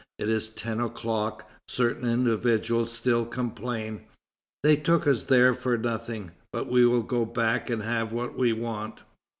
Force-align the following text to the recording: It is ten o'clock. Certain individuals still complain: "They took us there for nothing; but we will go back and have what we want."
It 0.17 0.29
is 0.29 0.49
ten 0.49 0.79
o'clock. 0.79 1.47
Certain 1.67 2.09
individuals 2.09 2.91
still 2.91 3.23
complain: 3.23 4.01
"They 4.63 4.75
took 4.75 5.05
us 5.05 5.25
there 5.25 5.53
for 5.53 5.77
nothing; 5.77 6.31
but 6.51 6.65
we 6.67 6.87
will 6.87 7.03
go 7.03 7.23
back 7.23 7.69
and 7.69 7.83
have 7.83 8.11
what 8.11 8.35
we 8.35 8.51
want." 8.51 9.03